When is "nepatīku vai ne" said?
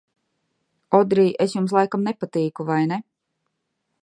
2.09-3.03